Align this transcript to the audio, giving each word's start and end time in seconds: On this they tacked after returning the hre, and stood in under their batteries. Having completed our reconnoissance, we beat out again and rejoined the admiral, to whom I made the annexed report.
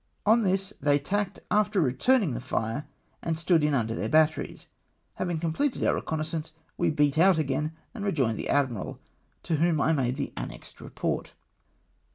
On 0.25 0.41
this 0.41 0.73
they 0.81 0.97
tacked 0.97 1.41
after 1.51 1.79
returning 1.79 2.31
the 2.33 2.39
hre, 2.39 2.85
and 3.21 3.37
stood 3.37 3.63
in 3.63 3.75
under 3.75 3.93
their 3.93 4.09
batteries. 4.09 4.65
Having 5.17 5.37
completed 5.37 5.83
our 5.83 5.93
reconnoissance, 5.93 6.53
we 6.75 6.89
beat 6.89 7.19
out 7.19 7.37
again 7.37 7.73
and 7.93 8.03
rejoined 8.03 8.39
the 8.39 8.49
admiral, 8.49 8.99
to 9.43 9.57
whom 9.57 9.79
I 9.79 9.93
made 9.93 10.15
the 10.15 10.33
annexed 10.35 10.81
report. 10.81 11.35